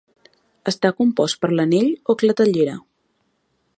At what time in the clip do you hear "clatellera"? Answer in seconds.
2.23-2.79